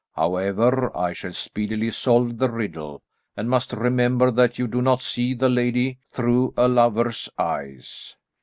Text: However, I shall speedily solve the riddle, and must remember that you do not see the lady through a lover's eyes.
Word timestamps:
However, 0.15 0.91
I 0.97 1.13
shall 1.13 1.31
speedily 1.31 1.91
solve 1.91 2.39
the 2.39 2.49
riddle, 2.49 3.03
and 3.37 3.47
must 3.47 3.71
remember 3.71 4.31
that 4.31 4.57
you 4.57 4.65
do 4.65 4.81
not 4.81 5.03
see 5.03 5.35
the 5.35 5.47
lady 5.47 5.99
through 6.11 6.55
a 6.57 6.67
lover's 6.67 7.29
eyes. 7.37 8.15